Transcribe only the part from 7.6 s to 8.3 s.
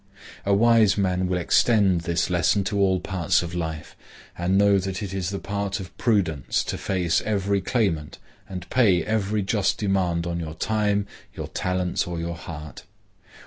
claimant